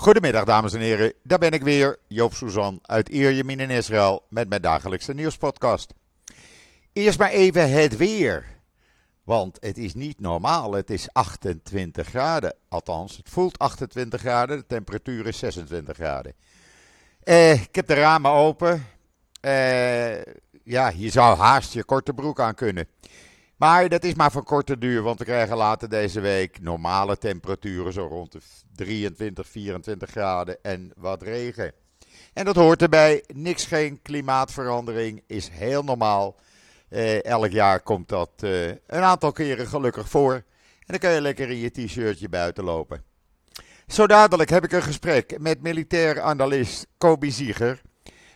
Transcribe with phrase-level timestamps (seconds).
[0.00, 4.48] Goedemiddag dames en heren, daar ben ik weer, Joop Suzan uit Ierjemien in Israël met
[4.48, 5.94] mijn dagelijkse nieuwspodcast.
[6.92, 8.46] Eerst maar even het weer,
[9.24, 14.66] want het is niet normaal, het is 28 graden, althans het voelt 28 graden, de
[14.66, 16.34] temperatuur is 26 graden.
[17.22, 18.86] Eh, ik heb de ramen open,
[19.40, 20.22] eh,
[20.64, 22.86] ja, je zou haast je korte broek aan kunnen.
[23.60, 27.92] Maar dat is maar van korte duur, want we krijgen later deze week normale temperaturen,
[27.92, 28.40] zo rond de
[28.74, 31.72] 23, 24 graden en wat regen.
[32.32, 36.36] En dat hoort erbij, niks geen klimaatverandering, is heel normaal.
[36.88, 40.34] Eh, elk jaar komt dat eh, een aantal keren gelukkig voor.
[40.34, 43.04] En dan kan je lekker in je t-shirtje buiten lopen.
[43.86, 47.80] Zo dadelijk heb ik een gesprek met militair analist Kobi Zieger.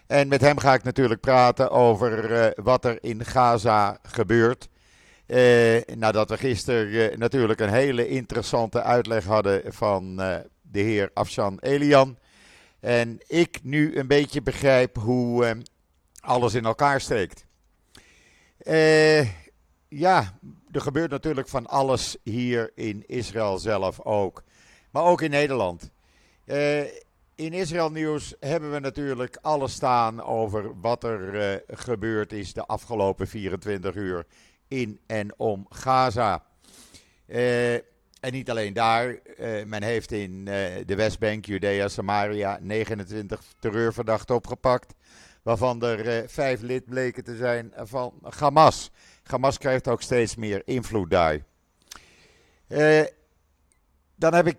[0.07, 4.69] En met hem ga ik natuurlijk praten over uh, wat er in Gaza gebeurt.
[5.27, 11.11] Uh, nadat we gisteren uh, natuurlijk een hele interessante uitleg hadden van uh, de heer
[11.15, 12.19] Afshan Elian.
[12.81, 15.63] En ik nu een beetje begrijp hoe
[16.21, 17.47] alles in elkaar steekt.
[19.89, 20.39] ja,
[20.71, 24.43] er gebeurt natuurlijk van alles hier in Israël zelf ook.
[24.91, 25.91] Maar ook in Nederland.
[27.35, 33.27] in Israël Nieuws hebben we natuurlijk alles staan over wat er gebeurd is de afgelopen
[33.27, 34.27] 24 uur
[34.69, 36.45] in en om Gaza.
[37.27, 40.45] Uh, en niet alleen daar, uh, men heeft in uh,
[40.87, 44.95] de Westbank, Judea, Samaria 29 terreurverdachten opgepakt.
[45.43, 48.91] Waarvan er vijf lid bleken te zijn van Hamas.
[49.23, 51.39] Hamas krijgt ook steeds meer invloed daar.
[54.17, 54.59] dan heb ik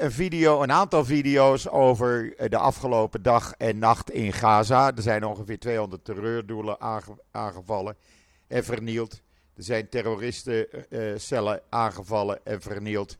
[0.00, 4.92] een video, een aantal video's over de afgelopen dag en nacht in Gaza.
[4.96, 6.80] Er zijn ongeveer 200 terreurdoelen
[7.30, 7.96] aangevallen
[8.46, 9.22] en vernield.
[9.56, 13.16] Er zijn terroristencellen aangevallen en vernield.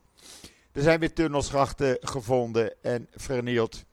[0.73, 3.85] Er zijn weer tunnelschachten gevonden en vernield.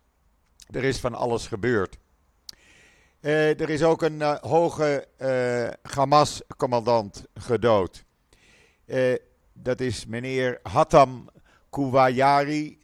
[0.72, 1.98] Er is van alles gebeurd.
[3.22, 8.04] Uh, er is ook een hoge uh, Hamas-commandant gedood.
[9.54, 11.30] dat is meneer Hatam
[11.70, 12.80] Kouwayari.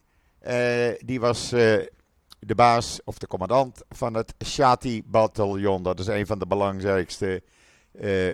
[1.06, 5.84] die was de baas of de commandant van het Shati-bataljon.
[5.84, 7.44] Dat is een van de belangrijkste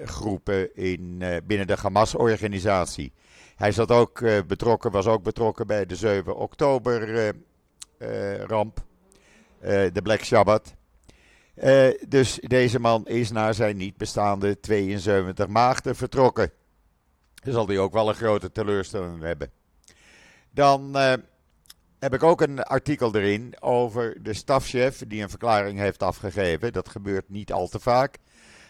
[0.04, 3.14] groepen in, uh, binnen de Hamas-organisatie.
[3.56, 8.84] Hij zat ook, uh, betrokken, was ook betrokken bij de 7 oktober-ramp,
[9.60, 10.74] de Black Sabbath.
[12.08, 16.52] dus deze man is naar zijn niet bestaande 72 maagden vertrokken.
[17.34, 19.52] Dan zal hij ook wel een grote teleurstelling hebben.
[20.52, 20.96] Dan
[22.00, 26.74] heb ik ook een artikel erin over de stafchef die een verklaring heeft afgegeven.
[26.74, 28.18] Dat gebeurt niet al te vaak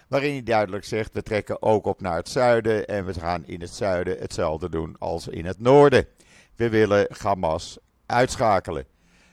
[0.08, 3.62] waarin hij duidelijk zegt: we trekken ook op naar het zuiden en we gaan in
[3.62, 6.08] het zuiden hetzelfde doen als in het noorden.
[6.56, 8.86] We willen Hamas uitschakelen.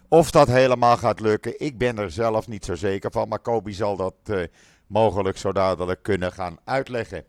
[0.09, 3.73] Of dat helemaal gaat lukken, ik ben er zelf niet zo zeker van, maar Kobi
[3.73, 4.43] zal dat uh,
[4.87, 7.25] mogelijk zo dadelijk kunnen gaan uitleggen.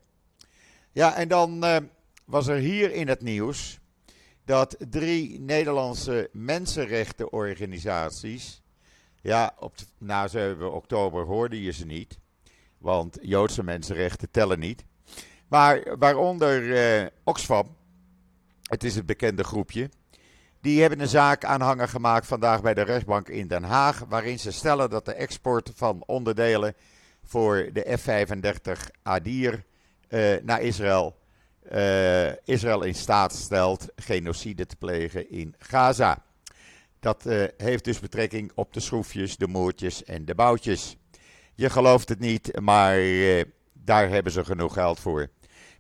[0.92, 1.78] Ja, en dan uh,
[2.26, 3.80] was er hier in het nieuws
[4.46, 8.62] dat drie Nederlandse mensenrechtenorganisaties,
[9.22, 12.20] ja, op, na 7 oktober hoorde je ze niet,
[12.84, 14.86] want Joodse mensenrechten tellen niet.
[15.48, 17.76] Maar waaronder eh, Oxfam,
[18.64, 19.90] het is het bekende groepje,
[20.62, 24.52] die hebben een zaak aanhanger gemaakt vandaag bij de rechtbank in Den Haag, waarin ze
[24.52, 26.76] stellen dat de export van onderdelen
[27.24, 29.64] voor de F-35 Adir
[30.10, 31.16] uh, naar Israël,
[31.72, 36.24] uh, Israël in staat stelt genocide te plegen in Gaza.
[37.00, 37.24] Dat
[37.58, 40.98] heeft dus betrekking op de schroefjes, de moordjes en de boutjes.
[41.56, 43.44] Je gelooft het niet, maar eh,
[43.74, 45.30] daar hebben ze genoeg geld voor.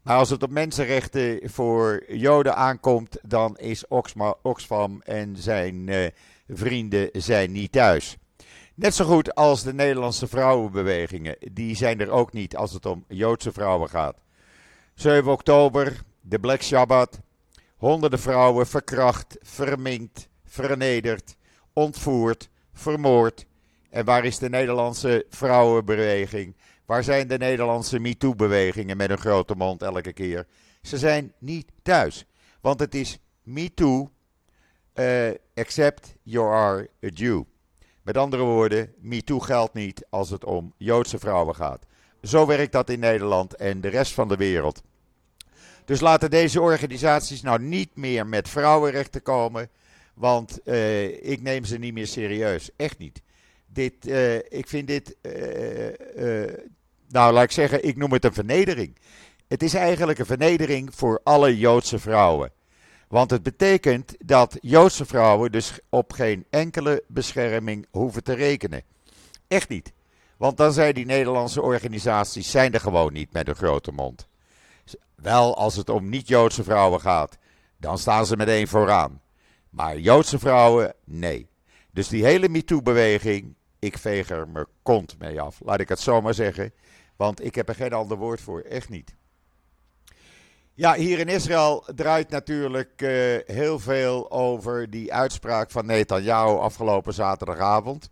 [0.01, 3.87] Maar als het op mensenrechten voor Joden aankomt, dan is
[4.41, 6.07] Oxfam en zijn eh,
[6.47, 8.17] vrienden zijn niet thuis.
[8.75, 11.35] Net zo goed als de Nederlandse vrouwenbewegingen.
[11.51, 14.17] Die zijn er ook niet als het om Joodse vrouwen gaat.
[14.93, 17.19] 7 oktober, de Black Sabbath.
[17.77, 21.35] Honderden vrouwen verkracht, verminkt, vernederd,
[21.73, 23.45] ontvoerd, vermoord.
[23.93, 26.55] En waar is de Nederlandse vrouwenbeweging?
[26.85, 30.47] Waar zijn de Nederlandse MeToo-bewegingen met een grote mond elke keer?
[30.81, 32.25] Ze zijn niet thuis.
[32.61, 34.09] Want het is MeToo,
[34.95, 37.41] uh, except you are a Jew.
[38.01, 41.85] Met andere woorden, MeToo geldt niet als het om Joodse vrouwen gaat.
[42.21, 44.81] Zo werkt dat in Nederland en de rest van de wereld.
[45.85, 49.69] Dus laten deze organisaties nou niet meer met vrouwenrechten komen,
[50.13, 52.69] want uh, ik neem ze niet meer serieus.
[52.75, 53.21] Echt niet.
[53.73, 56.43] Dit, uh, ik vind dit, uh,
[57.09, 58.97] nou laat ik zeggen, ik noem het een vernedering.
[59.47, 62.51] Het is eigenlijk een vernedering voor alle Joodse vrouwen.
[63.07, 68.83] Want het betekent dat Joodse vrouwen dus op geen enkele bescherming hoeven te rekenen.
[69.47, 69.91] Echt niet.
[70.37, 74.27] Want dan zijn die Nederlandse organisaties zijn er gewoon niet met een grote mond.
[75.15, 77.37] Wel als het om niet-Joodse vrouwen gaat,
[77.77, 79.21] dan staan ze meteen vooraan.
[79.69, 81.47] Maar Joodse vrouwen, nee.
[81.91, 85.59] Dus die hele MeToo-beweging, ik veeg er mijn kont mee af.
[85.63, 86.73] Laat ik het zo maar zeggen.
[87.15, 89.15] Want ik heb er geen ander woord voor, echt niet.
[90.73, 97.13] Ja, hier in Israël draait natuurlijk uh, heel veel over die uitspraak van Netanyahu afgelopen
[97.13, 98.09] zaterdagavond.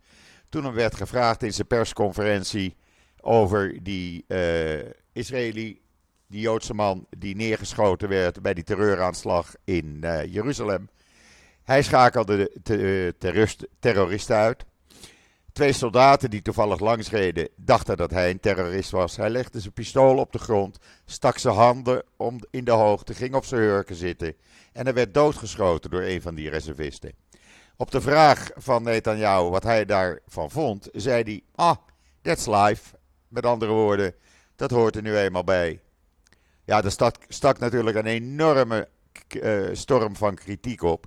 [0.48, 2.76] Toen hem werd gevraagd in zijn persconferentie
[3.20, 4.80] over die uh,
[5.12, 5.80] Israëli,
[6.26, 10.88] die Joodse man die neergeschoten werd bij die terreuraanslag in uh, Jeruzalem.
[11.62, 13.14] Hij schakelde de
[13.78, 14.64] terroristen uit.
[15.52, 19.16] Twee soldaten die toevallig langs reden, dachten dat hij een terrorist was.
[19.16, 23.34] Hij legde zijn pistool op de grond, stak zijn handen om in de hoogte, ging
[23.34, 24.34] op zijn hurken zitten.
[24.72, 27.12] En hij werd doodgeschoten door een van die reservisten.
[27.76, 31.76] Op de vraag van Netanyahu wat hij daarvan vond, zei hij: Ah,
[32.22, 32.94] that's life.
[33.28, 34.14] Met andere woorden,
[34.56, 35.80] dat hoort er nu eenmaal bij.
[36.64, 38.88] Ja, er stak, stak natuurlijk een enorme
[39.28, 41.06] uh, storm van kritiek op.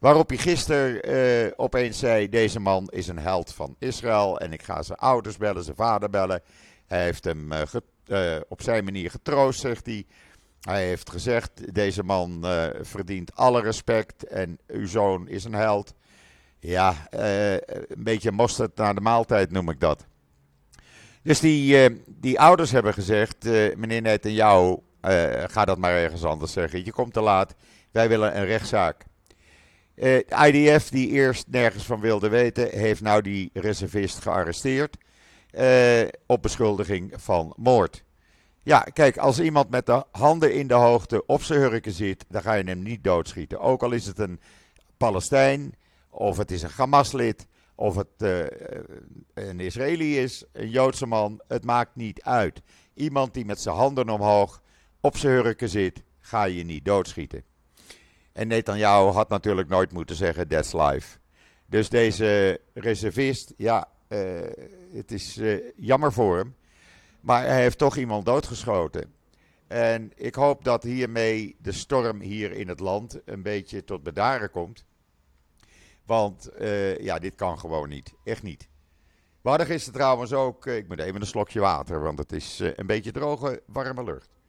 [0.00, 4.38] Waarop hij gisteren uh, opeens zei: Deze man is een held van Israël.
[4.38, 6.42] En ik ga zijn ouders bellen, zijn vader bellen.
[6.86, 7.60] Hij heeft hem uh,
[8.06, 10.06] uh, op zijn manier getroost, zegt hij.
[10.60, 12.44] Hij heeft gezegd: Deze man
[12.80, 14.24] verdient alle respect.
[14.24, 15.94] En uw zoon is een held.
[16.58, 20.06] Ja, een beetje mosterd naar de maaltijd noem ik dat.
[21.22, 23.44] Dus die, die ouders hebben gezegd:
[23.76, 24.76] Meneer Netanyahu,
[25.46, 26.84] ga dat maar ergens anders zeggen.
[26.84, 27.54] Je komt te laat.
[27.90, 29.08] Wij willen een rechtszaak.
[30.00, 34.96] Uh, IDF, die eerst nergens van wilde weten, heeft nou die reservist gearresteerd.
[35.52, 38.04] Uh, op beschuldiging van moord.
[38.62, 42.42] Ja, kijk, als iemand met de handen in de hoogte op zijn hurken zit, dan
[42.42, 43.60] ga je hem niet doodschieten.
[43.60, 44.40] Ook al is het een
[44.96, 45.74] Palestijn,
[46.10, 48.44] of het is een Hamas-lid, of het uh,
[49.34, 52.62] een Israëli is, een Joodse man, het maakt niet uit.
[52.94, 54.62] Iemand die met zijn handen omhoog
[55.00, 57.44] op zijn hurken zit, ga je niet doodschieten.
[58.32, 61.18] En Netanyahu had natuurlijk nooit moeten zeggen that's life.
[61.66, 64.40] Dus deze reservist, ja, uh,
[64.92, 66.54] het is uh, jammer voor hem.
[67.20, 69.14] Maar hij heeft toch iemand doodgeschoten.
[69.66, 74.50] En ik hoop dat hiermee de storm hier in het land een beetje tot bedaren
[74.50, 74.84] komt.
[76.06, 78.14] Want uh, ja, dit kan gewoon niet.
[78.24, 78.68] Echt niet.
[79.40, 82.86] We hadden gisteren trouwens ook, ik moet even een slokje water, want het is een
[82.86, 84.39] beetje droge, warme lucht.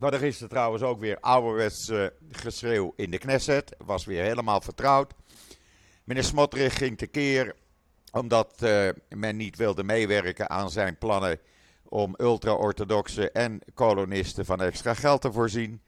[0.00, 3.76] Maar er is er trouwens ook weer ouderwets uh, geschreeuw in de Knesset.
[3.78, 5.14] Was weer helemaal vertrouwd.
[6.04, 7.54] Meneer Smotrich ging tekeer
[8.12, 11.38] omdat uh, men niet wilde meewerken aan zijn plannen
[11.82, 15.82] om ultra-orthodoxe en kolonisten van extra geld te voorzien.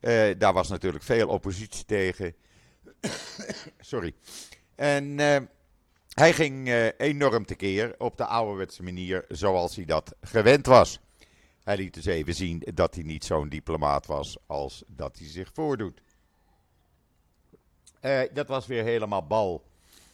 [0.00, 2.34] Uh, daar was natuurlijk veel oppositie tegen.
[3.80, 4.14] Sorry.
[4.74, 5.18] En
[6.08, 11.03] hij ging enorm tekeer op de ouderwetse manier zoals hij dat gewend was.
[11.64, 15.50] Hij liet dus even zien dat hij niet zo'n diplomaat was als dat hij zich
[15.52, 16.00] voordoet.
[18.00, 19.64] Uh, dat was weer helemaal bal.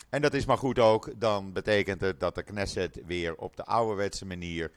[0.09, 1.21] En dat is maar goed ook.
[1.21, 4.71] Dan betekent het dat de Knesset weer op de ouderwetse manier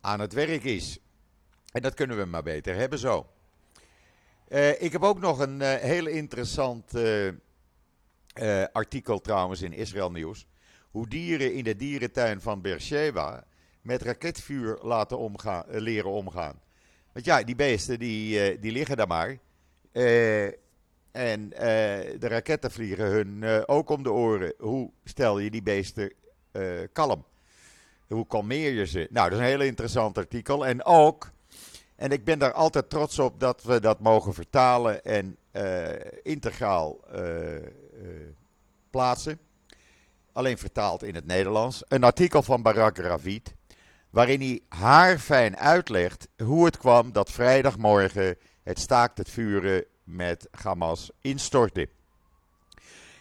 [0.00, 0.98] aan het werk is.
[1.72, 3.26] En dat kunnen we maar beter hebben zo.
[4.48, 6.92] Uh, ik heb ook nog een uh, heel interessant
[8.72, 10.46] artikel trouwens in Israël Nieuws.
[10.90, 13.44] Hoe dieren in de dierentuin van Beersheba
[13.86, 16.60] met raketvuur laten omgaan, eh, leren omgaan.
[17.12, 19.38] Want ja, die beesten die, uh, die liggen daar maar.
[19.92, 20.44] Uh,
[21.10, 21.48] en
[22.18, 24.54] de raketten vliegen hun ook om de oren.
[24.58, 26.12] Hoe stel je die beesten
[26.92, 27.24] kalm?
[28.08, 29.08] Hoe kalmeer je ze?
[29.10, 30.66] Nou, dat is een heel interessant artikel.
[30.66, 31.30] En ook,
[31.94, 35.36] en ik ben daar altijd trots op dat we dat mogen vertalen en
[36.22, 37.00] integraal
[38.90, 39.38] plaatsen.
[40.32, 41.82] Alleen vertaald in het Nederlands.
[41.88, 43.54] Een artikel van Barak Ravid
[44.16, 50.48] waarin hij haar fijn uitlegt hoe het kwam dat vrijdagmorgen het staakt het vuren met
[50.50, 51.88] Hamas instortte.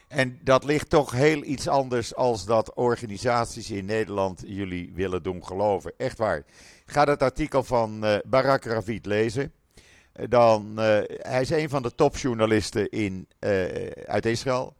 [0.08, 5.46] En dat ligt toch heel iets anders als dat organisaties in Nederland jullie willen doen
[5.46, 5.94] geloven.
[5.98, 6.44] Echt waar.
[6.86, 9.54] Ga dat artikel van uh, Barak Ravid lezen.
[10.14, 13.28] Dan, uh, hij is een van de topjournalisten in,
[14.06, 14.76] uit Israël.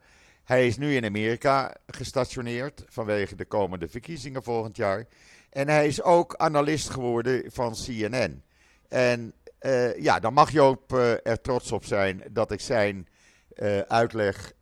[0.46, 5.06] Hij is nu in Amerika gestationeerd vanwege de komende verkiezingen volgend jaar.
[5.50, 8.42] En hij is ook analist geworden van CNN.
[8.88, 13.08] En uh, ja, dan mag Joop uh, er trots op zijn dat ik zijn
[13.54, 14.52] uh, uitleg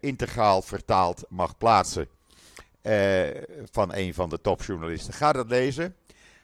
[0.00, 2.08] integraal vertaald mag plaatsen.
[3.70, 5.12] van een van de topjournalisten.
[5.12, 5.96] Ga dat lezen.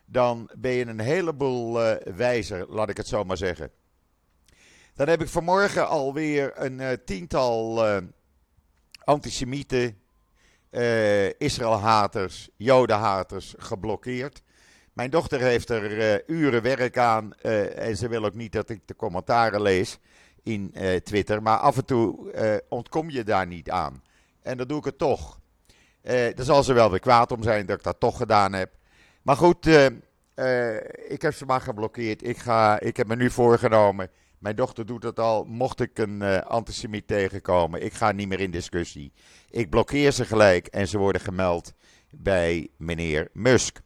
[0.05, 1.73] Dan ben je een heleboel
[2.17, 3.71] wijzer, laat ik het zo maar zeggen.
[4.95, 7.85] Dan heb ik vanmorgen alweer een tiental
[9.07, 9.99] antisemieten,
[10.71, 14.43] uh, Israël-haters, Joden-haters geblokkeerd.
[14.93, 18.97] Mijn dochter heeft er uren werk aan en ze wil ook niet dat ik de
[18.97, 19.99] commentaren lees
[20.43, 21.43] in Twitter.
[21.43, 22.33] Maar af en toe
[22.69, 24.03] ontkom je daar niet aan.
[24.43, 25.41] En dan doe ik het toch.
[26.03, 28.73] daar zal ze wel weer kwaad om zijn dat ik dat toch gedaan heb.
[29.23, 29.67] Maar goed,
[31.09, 32.27] ik heb ze maar geblokkeerd.
[32.27, 35.45] Ik, ga, ik heb me nu voorgenomen mijn dochter doet het al.
[35.45, 39.13] Mocht ik een uh, antisemiet tegenkomen, ik ga niet meer in discussie.
[39.51, 41.73] Ik blokkeer ze gelijk en ze worden gemeld
[42.11, 43.81] bij meneer Musk.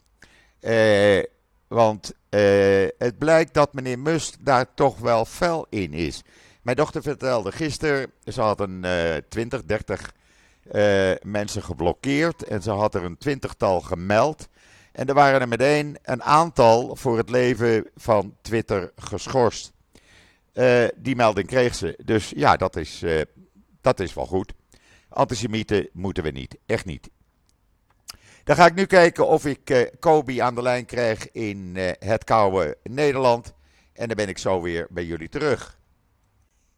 [0.60, 1.22] Uh,
[1.68, 6.22] want uh, het blijkt dat meneer Musk daar toch wel fel in is.
[6.62, 8.86] Mijn dochter vertelde gisteren, ze had een
[9.28, 10.12] 20, 30
[11.22, 14.48] mensen geblokkeerd en ze had er een twintigtal gemeld.
[14.92, 19.72] En er waren er meteen een aantal voor het leven van Twitter geschorst.
[20.54, 21.98] Uh, die melding kreeg ze.
[22.04, 23.20] Dus ja, dat is, uh,
[23.80, 24.52] dat is wel goed.
[25.08, 26.58] Antisemieten moeten we niet.
[26.66, 27.10] Echt niet.
[28.44, 32.24] Dan ga ik nu kijken of ik uh, Kobe aan de lijn krijg in het
[32.24, 33.54] koude Nederland.
[33.92, 35.78] En dan ben ik zo weer bij jullie terug.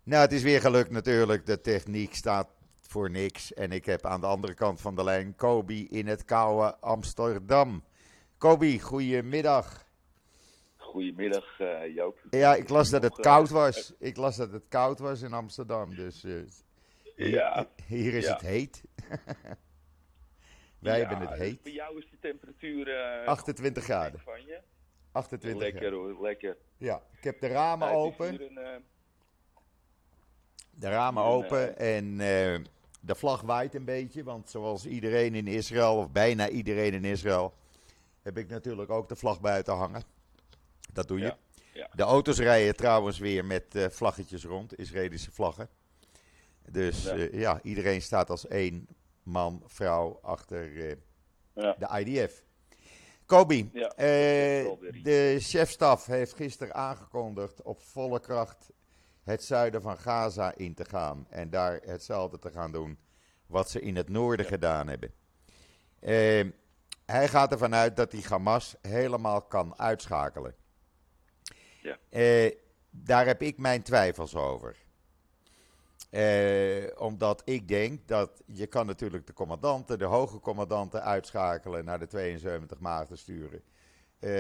[0.03, 1.47] Nou, het is weer gelukt natuurlijk.
[1.47, 2.49] De techniek staat
[2.89, 3.55] voor niks.
[3.55, 7.85] En ik heb aan de andere kant van de lijn Kobe in het koude Amsterdam.
[8.39, 9.87] Kobe, goedemiddag.
[10.93, 12.19] Goedemiddag uh, Joop.
[12.31, 13.93] Ja, ik las dat het koud was.
[13.99, 15.95] Ik las dat het koud was in Amsterdam.
[15.95, 16.43] Dus uh,
[17.17, 18.33] ja, hier is ja.
[18.33, 18.83] het heet.
[20.79, 21.63] Wij ja, hebben het heet.
[21.63, 22.89] Bij jou is de temperatuur
[23.23, 24.21] uh, 28 graden.
[24.21, 24.61] Van je.
[25.13, 25.99] 28 lekker graden.
[25.99, 26.57] hoor, lekker.
[26.77, 28.43] Ja, ik heb de ramen Ja, open.
[28.43, 28.69] Een, uh,
[30.71, 32.19] De ramen Een, open en uh,
[33.01, 34.25] de vlag waait een beetje.
[34.25, 37.55] Want zoals iedereen in Israël, of bijna iedereen in Israël,
[38.23, 40.21] heb ik natuurlijk ook de vlag buiten hangen.
[40.93, 41.25] Dat doe je.
[41.25, 41.39] Ja,
[41.73, 41.89] ja.
[41.95, 45.69] De auto's rijden trouwens weer met uh, vlaggetjes rond, Israëlische vlaggen.
[46.71, 47.15] Dus Ja.
[47.15, 47.29] ja.
[47.33, 48.87] ja, iedereen staat als één
[49.23, 50.95] man, vrouw achter uh,
[51.55, 51.77] Ja.
[51.79, 52.45] de IDF.
[53.27, 53.87] Kobi, eh,
[55.03, 58.71] de chefstaf heeft gisteren aangekondigd op volle kracht
[59.23, 61.27] het zuiden van Gaza in te gaan.
[61.31, 62.99] En daar hetzelfde te gaan doen
[63.47, 65.13] wat ze in het noorden gedaan hebben.
[66.01, 66.47] Eh,
[67.07, 70.55] hij gaat ervan uit dat hij Hamas helemaal kan uitschakelen.
[72.09, 72.53] Eh,
[72.91, 74.77] daar heb ik mijn twijfels over.
[76.11, 81.99] Eh, omdat ik denk dat je kan natuurlijk de commandanten, de hoge commandanten uitschakelen, naar
[81.99, 83.63] de 72 maagden sturen.
[84.19, 84.31] Eh,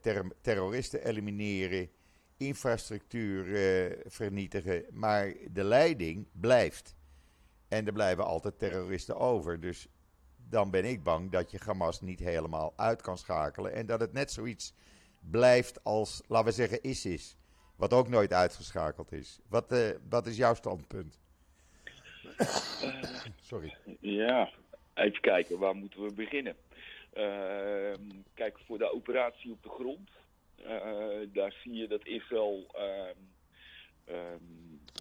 [0.00, 1.90] ter- terroristen elimineren,
[2.36, 3.46] infrastructuur
[4.06, 4.84] vernietigen.
[4.90, 6.94] Maar de leiding blijft.
[7.68, 9.60] En er blijven altijd terroristen over.
[9.60, 9.88] Dus
[10.48, 13.72] dan ben ik bang dat je Hamas niet helemaal uit kan schakelen.
[13.72, 14.74] En dat het net zoiets
[15.30, 17.36] blijft als, laten we zeggen, ISIS.
[17.76, 19.40] Wat ook nooit uitgeschakeld is.
[19.48, 21.20] Wat, eh, wat is jouw standpunt?
[23.40, 23.76] Sorry.
[24.00, 24.50] Ja,
[24.94, 26.56] even kijken, waar moeten we beginnen?
[27.12, 28.02] Ehm,
[28.34, 30.10] kijk, voor de operatie op de grond,
[30.56, 33.18] eh, daar zie je dat Israël ehm,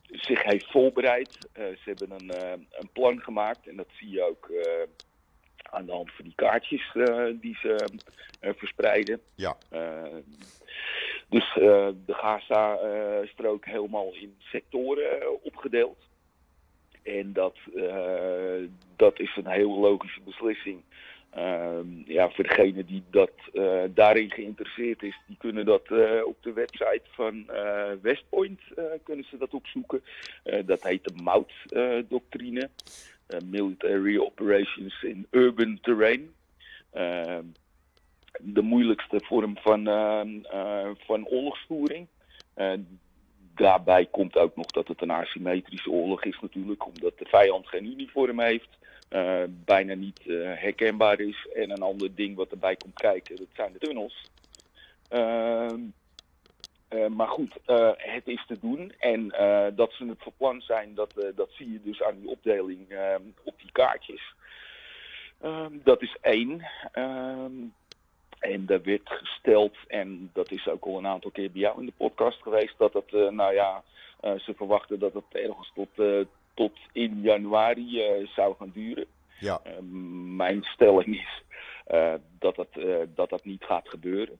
[0.10, 1.50] zich heeft voorbereid.
[1.54, 4.88] Eh, ze hebben een, eh, een plan gemaakt en dat zie je ook eh,
[5.72, 7.90] aan de hand van die kaartjes eh, die ze
[8.40, 9.22] eh, verspreiden.
[9.36, 9.58] Ja.
[9.70, 10.04] Eh,
[11.30, 15.98] dus de Gaza-strook helemaal in sectoren opgedeeld.
[17.04, 17.58] En dat,
[18.96, 20.82] dat is een heel logische beslissing.
[21.30, 23.32] Ehm, ja, voor degene die dat,
[23.94, 25.92] daarin geïnteresseerd is, die kunnen dat
[26.24, 27.46] op de website van
[28.02, 28.62] Westpoint
[29.04, 30.04] kunnen ze dat opzoeken.
[30.66, 32.70] Dat heet de MOUT-doctrine.
[33.46, 36.34] Military Operations in Urban Terrain.
[36.92, 37.44] Ehm,
[38.40, 42.08] de moeilijkste vorm van, ehm, eh, van oorlogsvoering.
[42.54, 42.74] Eh,
[43.56, 47.86] daarbij komt ook nog dat het een asymmetrische oorlog is natuurlijk, omdat de vijand geen
[47.86, 48.78] uniform heeft,
[49.10, 51.48] eh, bijna niet eh, herkenbaar is.
[51.54, 54.32] En een ander ding wat erbij komt kijken, dat zijn de tunnels.
[55.10, 55.80] Ehm,
[56.96, 58.94] eh, maar goed, eh, het is te doen.
[59.00, 62.30] En eh, dat ze het van plan zijn, dat, dat zie je dus aan die
[62.30, 64.34] opdeling ehm, op die kaartjes.
[65.42, 66.68] Ehm, dat is één.
[66.92, 67.54] Ehm,
[68.40, 71.86] en er werd gesteld, en dat is ook al een aantal keer bij jou in
[71.86, 73.84] de podcast geweest, dat het, nou ja,
[74.22, 75.90] ze verwachten dat het ergens tot,
[76.54, 79.06] tot in januari zou gaan duren.
[79.40, 79.62] Ja.
[80.36, 81.44] Mijn stelling is
[82.40, 84.40] dat, het, dat dat niet gaat gebeuren.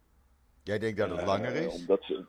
[0.64, 1.74] Jij denkt dat het langer is?
[1.74, 2.26] Omdat ze,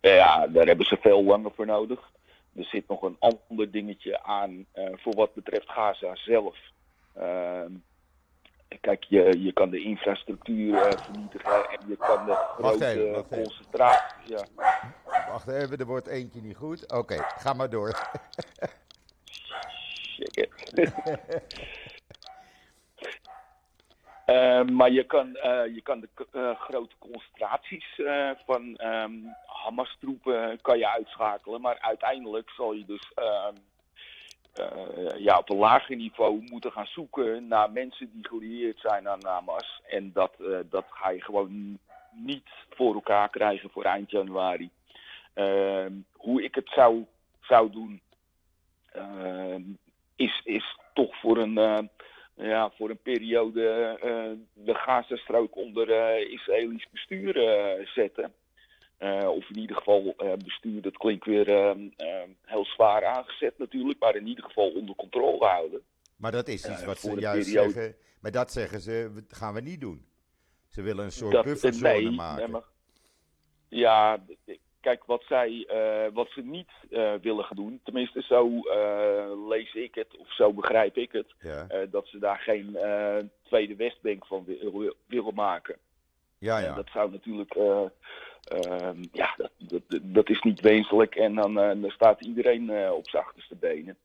[0.00, 2.10] ja, daar hebben ze veel langer voor nodig.
[2.56, 6.56] Er zit nog een ander dingetje aan eh, voor wat betreft Gaza zelf.
[7.14, 7.72] Ehm,
[8.80, 13.32] kijk, je, je kan de infrastructuur eh, vernietigen en je kan de grote even, wacht
[13.32, 13.44] even.
[13.44, 14.28] concentraties.
[14.28, 14.44] Ja.
[15.30, 16.92] Wacht even, er wordt eentje niet goed.
[16.92, 18.10] Oké, ga maar door.
[20.04, 20.48] Shit.
[24.28, 28.00] Eh, maar je kan, eh, je kan de eh, grote concentraties
[28.46, 29.12] van ehm
[29.46, 31.60] Hamas-troepen kan je uitschakelen.
[31.60, 33.54] Maar uiteindelijk zal je dus ehm,
[34.54, 39.24] eh, ja, op een lager niveau moeten gaan zoeken naar mensen die gelieerd zijn aan
[39.24, 39.80] Hamas.
[39.86, 40.34] En dat,
[40.70, 41.78] dat ga je gewoon
[42.12, 44.70] niet voor elkaar krijgen voor eind januari.
[45.34, 47.04] Ehm, hoe ik het zou,
[47.40, 48.00] zou doen,
[50.16, 51.90] is, is toch voor een,
[52.38, 53.66] ja, voor een periode
[54.02, 58.32] eh, de Gazastrook onder eh, Israëlisch bestuur eh, zetten.
[59.28, 63.98] Of in ieder geval eh, bestuur, dat klinkt weer ehm, ehm, heel zwaar aangezet natuurlijk,
[63.98, 65.82] maar in ieder geval onder controle houden.
[66.16, 67.72] Maar dat is iets wat ze juist periode.
[67.72, 67.96] zeggen.
[68.20, 70.06] Maar dat zeggen ze, we- gaan we niet doen.
[70.66, 72.42] Ze willen een soort Dat- bufferzone nee, maken.
[72.42, 72.68] nee, maar-
[73.68, 78.60] ja, d- kijk, wat, zij, eh, wat ze niet eh, willen gaan doen, tenminste zo
[78.60, 82.76] eh, lees ik het of zo begrijp ik het, Ja, dat ze daar geen
[83.42, 85.76] tweede Westbank van wi- wi- willen maken.
[86.38, 86.56] ja.
[86.58, 86.74] En ja.
[86.74, 87.84] dat zou natuurlijk, eh,
[88.42, 93.22] ehm, ja, dat, dat, dat is niet wenselijk en dan, dan staat iedereen op zijn
[93.24, 93.96] achterste benen.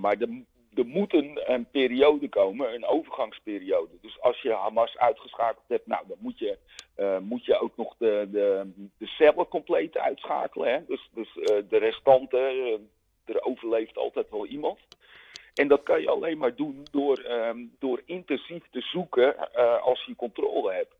[0.00, 0.28] Maar er,
[0.74, 3.92] er moet een, periode komen, een overgangsperiode.
[4.00, 6.58] Dus als je Hamas uitgeschakeld hebt, nou, dan moet je,
[6.94, 10.72] eh, moet je ook nog de, de, de cellen compleet uitschakelen.
[10.72, 10.84] Hè?
[10.86, 12.78] Dus, dus eh, de restanten, eh,
[13.24, 14.78] er overleeft altijd wel iemand.
[15.54, 20.16] En dat kan je alleen maar doen door, ehm, door intensief te zoeken als je
[20.16, 20.94] controle hebt.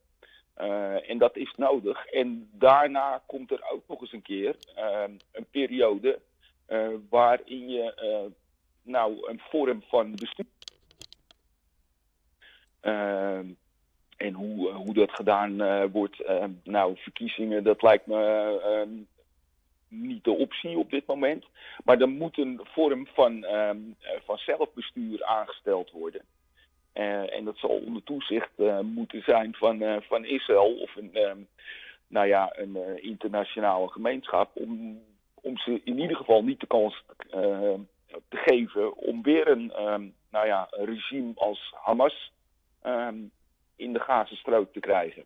[1.09, 2.07] En dat is nodig.
[2.07, 6.21] En daarna komt er ook nog eens een keer ehm, een periode
[7.09, 7.95] waarin je
[8.83, 10.47] nou een vorm van bestuur.
[12.81, 13.47] Ehm,
[14.17, 18.21] en hoe, eh, hoe dat gedaan eh, wordt, ehm, nou, verkiezingen, dat lijkt me
[18.63, 18.91] ehm,
[19.89, 21.45] niet de optie op dit moment.
[21.85, 23.71] Maar er moet een vorm van, eh,
[24.25, 26.23] van zelfbestuur aangesteld worden.
[26.93, 28.51] En dat zal onder toezicht
[28.83, 31.47] moeten zijn van, van Israël of een,
[32.07, 34.51] nou ja, een internationale gemeenschap.
[34.53, 35.01] Om,
[35.35, 37.05] om ze in ieder geval niet de kans
[38.29, 42.33] te geven om weer een, ehm, nou ja, een regime als Hamas
[42.83, 43.17] ehm,
[43.77, 45.25] in de Gazastrook te krijgen.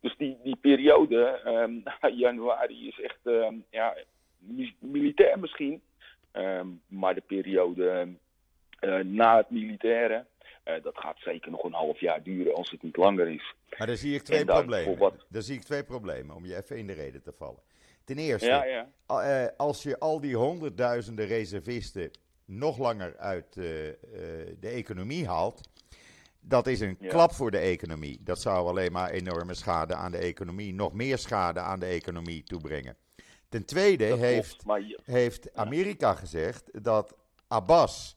[0.00, 1.80] Dus die, die periode, ehm,
[2.24, 3.18] januari, is echt
[3.70, 3.96] ja,
[4.38, 5.82] mi- militair misschien.
[6.88, 8.08] maar de periode
[8.80, 10.26] eh, na het militaire,
[10.62, 13.54] eh, dat gaat zeker nog een half jaar duren als het niet langer is.
[13.78, 14.98] Maar daar zie ik twee problemen.
[14.98, 15.26] wat?
[15.28, 17.60] Daar zie ik twee problemen, om je even in de reden te vallen.
[18.10, 18.88] Ten eerste, Ja, ja.
[19.06, 22.10] eh, als je al die honderdduizenden reservisten
[22.44, 23.94] nog langer uit eh, eh,
[24.60, 25.68] de economie haalt,
[26.40, 27.08] dat is een Ja.
[27.08, 28.20] klap voor de economie.
[28.22, 32.42] Dat zou alleen maar enorme schade aan de economie, nog meer schade aan de economie
[32.42, 32.96] toebrengen.
[33.48, 37.14] Ten tweede heeft je- heeft Amerika gezegd dat
[37.48, 38.16] Abbas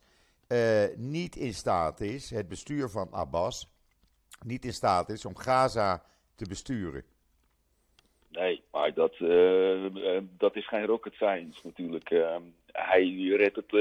[0.96, 3.72] niet in staat is, het bestuur van Abbas,
[4.44, 6.02] niet in staat is om Gaza
[6.34, 7.04] te besturen.
[8.34, 12.10] Nee, maar dat, eh, eh, dat is geen rocket science natuurlijk.
[12.10, 12.36] Eh,
[12.72, 13.72] hij redt het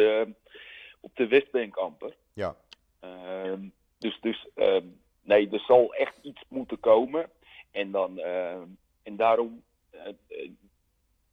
[1.00, 2.16] op de Westbank amper.
[2.34, 2.56] Ja,
[3.00, 4.86] Ehm, dus dus ehm,
[5.22, 7.30] nee, er zal echt iets moeten komen.
[7.72, 8.20] En, dan,
[9.04, 9.64] en daarom,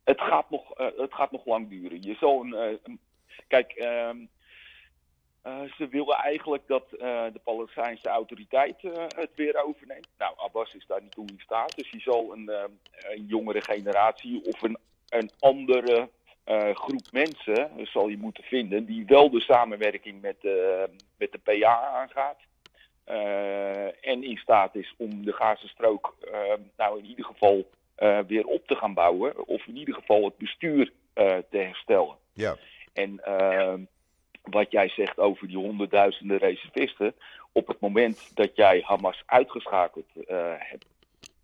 [0.05, 2.03] het, gaat nog, het gaat nog lang duren.
[2.03, 3.01] Je zal een, een-
[3.49, 4.17] kijk, ehm,
[5.43, 10.09] eh, ze willen eigenlijk dat eh, de Palestijnse autoriteit eh, het weer overneemt.
[10.19, 11.77] Nou, Abbas is daar niet toe in staat.
[11.77, 16.09] Dus je zal een, ehm, een jongere generatie of een, een andere
[16.73, 20.37] groep mensen zal je moeten vinden die wel de samenwerking met,
[21.19, 22.39] met de PA aangaat.
[24.01, 26.17] en in staat is om de Gazastrook
[26.77, 27.71] nou in ieder geval
[28.27, 29.47] weer op te gaan bouwen.
[29.47, 32.17] Of in ieder geval het bestuur te herstellen.
[32.33, 32.57] ja,
[32.93, 33.75] En eh,
[34.43, 37.15] wat jij zegt over die honderdduizenden reservisten.
[37.53, 40.87] Op het moment dat jij Hamas uitgeschakeld eh, hebt,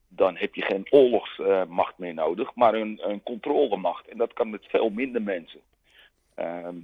[0.08, 4.08] dan heb je geen oorlogsmacht meer nodig, maar een, een controlemacht.
[4.08, 5.60] En dat kan met veel minder mensen.
[6.34, 6.76] Ehm,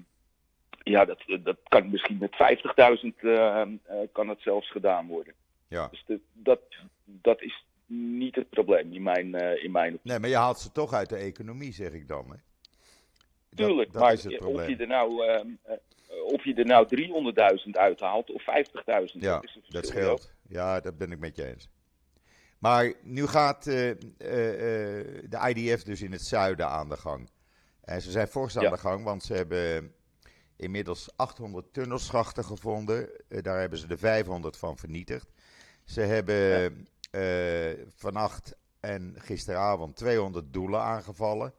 [0.82, 3.68] ja, dat, dat kan misschien met 50.000 eh, eh,
[4.12, 5.34] kan het zelfs gedaan worden.
[5.68, 5.88] ja.
[5.88, 6.60] Dus de, dat,
[7.04, 10.72] dat is niet het probleem in mijn, eh, in mijn Nee, maar je haalt ze
[10.72, 12.24] toch uit de economie, zeg ik dan.
[12.30, 12.36] Hè?
[13.54, 14.68] Dat- Tuurlijk, dat maar is het of probleem.
[14.68, 15.76] je er nou, ehm, eh,
[16.24, 20.32] of je er nou 300.000 uithaalt of 50.000, Ja, dat dat scheelt.
[20.48, 21.68] Ja, dat ben ik met je eens.
[22.58, 27.30] Maar nu gaat eh, eh, eh, de IDF dus in het zuiden aan de gang.
[27.80, 28.70] En ze zijn fors aan Ja.
[28.70, 29.94] de gang, want ze hebben
[30.56, 33.08] inmiddels 800 tunnelschachten gevonden.
[33.28, 35.26] Eh, daar hebben ze de 500 van vernietigd.
[35.84, 41.52] Ze hebben eh, vannacht en gisteravond 200 doelen aangevallen.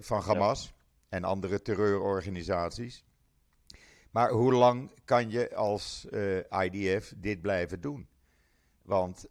[0.00, 0.72] van Hamas
[1.14, 3.04] en andere terreurorganisaties.
[4.10, 6.06] Maar hoe lang kan je als
[6.50, 8.08] IDF dit blijven doen?
[8.82, 9.28] Want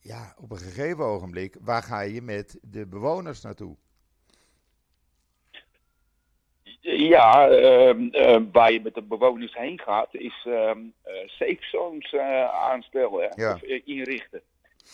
[0.00, 3.76] ja, op een gegeven ogenblik, waar ga je met de bewoners naartoe?
[6.80, 10.70] Ja, ehm, ehm, waar je met de bewoners heen gaat, is uh,
[11.26, 12.14] safe zones
[12.52, 14.42] aanstellen of inrichten.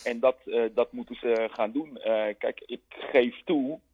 [0.04, 0.36] En dat,
[0.74, 1.98] dat moeten ze gaan doen.
[2.38, 3.93] kijk, ik geef toe Ehm,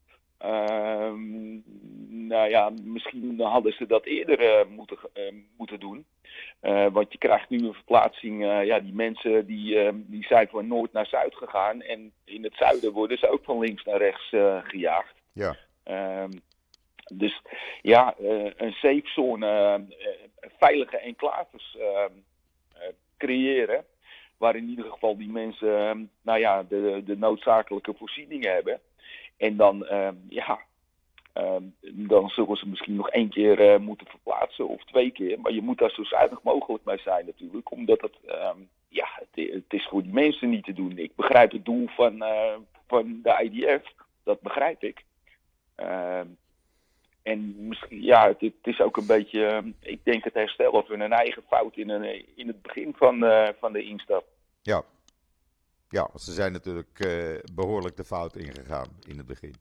[2.08, 6.04] nou ja, misschien hadden ze dat eerder uh, moeten, uh, moeten doen.
[6.62, 8.42] Uh, want je krijgt nu een verplaatsing.
[8.42, 11.82] ja, die mensen die, ehm, die zijn van noord naar zuid gegaan.
[11.82, 14.28] En in het zuiden worden ze ook van links naar rechts
[14.64, 15.14] gejaagd.
[15.32, 15.56] Ja.
[16.22, 16.30] Um,
[17.12, 17.42] dus
[17.82, 18.14] ja,
[18.56, 19.80] een safe zone,
[20.58, 21.78] veilige enclaves
[23.16, 23.84] creëren.
[24.36, 28.80] Waar in ieder geval die mensen, nou ja, de, de noodzakelijke voorzieningen hebben.
[29.40, 30.60] En dan, uh, ja,
[31.34, 35.40] uh, dan zullen ze misschien nog één keer uh, moeten verplaatsen of twee keer.
[35.40, 37.70] Maar je moet daar zo zuinig mogelijk mee zijn natuurlijk.
[37.70, 40.98] Omdat het, um, ja, het, is voor die mensen niet te doen.
[40.98, 42.54] Ik begrijp het doel van, uh,
[42.86, 43.92] van de IDF.
[44.22, 45.04] Dat begrijp ik.
[47.22, 51.12] En misschien, ja, het, is ook een beetje, ehm, ik denk het herstel van een
[51.12, 54.24] eigen fout in, een, in het begin van, uh, van de instap.
[54.62, 54.82] Ja,
[55.90, 59.54] ja, ze zijn natuurlijk uh, behoorlijk de fout ingegaan in het begin.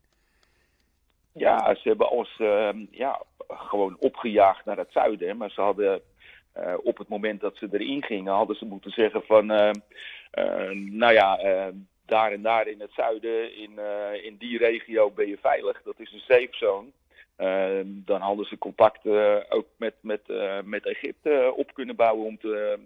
[1.32, 5.36] Ja, ze hebben ons uh, ja, gewoon opgejaagd naar het zuiden.
[5.36, 6.00] Maar ze hadden
[6.56, 9.50] uh, op het moment dat ze erin gingen, hadden ze moeten zeggen van...
[9.50, 9.70] Uh,
[10.74, 11.38] nou ja,
[12.06, 13.78] daar en daar in het zuiden, in,
[14.22, 15.82] in die regio ben je veilig.
[15.82, 16.88] Dat is een safe zone.
[17.84, 19.06] dan hadden ze contact
[19.48, 20.20] ook met, met,
[20.64, 22.78] met Egypte op kunnen bouwen om te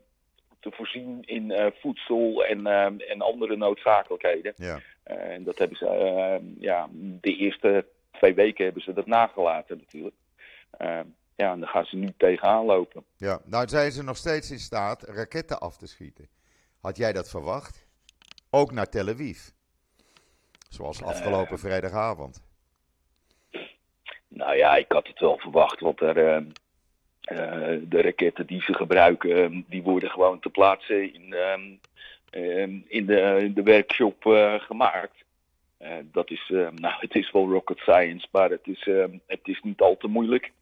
[0.65, 4.53] te voorzien in uh, voedsel en, uh, en andere noodzakelijkheden.
[4.57, 4.81] Ja.
[5.07, 5.87] Uh, en dat hebben ze,
[6.59, 6.89] ja,
[7.21, 10.17] de eerste twee weken hebben ze dat nagelaten natuurlijk.
[11.37, 13.05] ja, en dan gaan ze nu tegenaan lopen.
[13.17, 16.29] Ja, nou zijn ze nog steeds in staat raketten af te schieten.
[16.81, 17.87] Had jij dat verwacht?
[18.51, 19.39] Ook naar Tel Aviv.
[20.69, 22.43] Zoals afgelopen vrijdagavond.
[24.29, 26.47] Nou ja, ik had het wel verwacht, want er,
[27.25, 31.35] de raketten die ze gebruiken, die worden gewoon te plaatsen in,
[32.33, 35.25] uh, in, de, de workshop uh, gemaakt.
[36.03, 36.49] dat is,
[36.85, 38.89] nou, het is wel rocket science, maar het is,
[39.27, 40.53] het is niet al te moeilijk.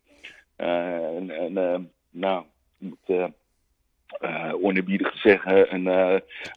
[0.56, 2.44] en, nou,
[2.78, 3.30] moet
[4.60, 5.86] oneerbiedig te zeggen, een,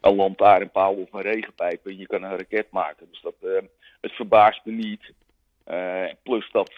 [0.00, 3.06] een lantaarnpaal of een regenpijp en je kan een raket maken.
[3.10, 3.34] Dus dat,
[4.00, 5.12] het verbaast me niet.
[6.22, 6.72] plus dat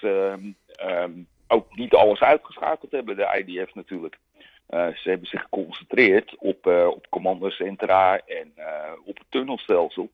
[1.99, 4.19] alles uitgeschakeld hebben, de IDF natuurlijk.
[4.71, 10.11] Uh, ze hebben zich geconcentreerd op, uh, op commandocentra en uh, op het tunnelstelsel.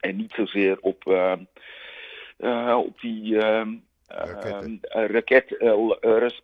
[0.00, 1.06] En niet zozeer op,
[2.76, 3.38] op die
[4.90, 5.56] raket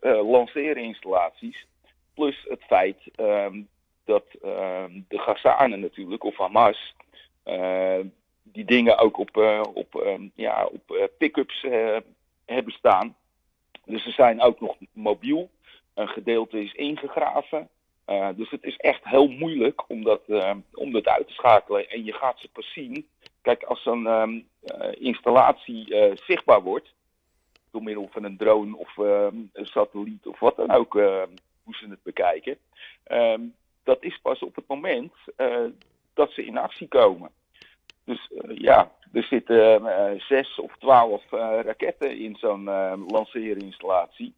[0.02, 1.66] lanceerinstallaties.
[2.14, 3.68] Plus het feit um,
[4.04, 6.94] dat ehm, de Gazanen natuurlijk, of Hamas,
[8.42, 9.36] die dingen ook op,
[9.74, 11.66] op, ja, op pick-ups
[12.44, 13.16] hebben staan.
[13.86, 15.50] Dus ze zijn ook nog mobiel.
[15.94, 17.68] Een gedeelte is ingegraven.
[18.06, 21.90] Uh, dus het is echt heel moeilijk om dat, uh, om dat uit te schakelen.
[21.90, 23.08] En je gaat ze pas zien.
[23.42, 24.32] Kijk, als zo'n uh,
[24.98, 26.94] installatie zichtbaar wordt,
[27.70, 30.92] door middel van een drone of een satelliet of wat dan ook,
[31.62, 32.58] hoe ze het bekijken,
[33.04, 33.40] ehm,
[33.84, 35.12] dat is pas op het moment
[36.14, 37.30] dat ze in actie komen.
[38.06, 42.64] Dus ja, er zitten uh, zes of twaalf uh, raketten in zo'n
[43.08, 44.34] lanceerinstallatie.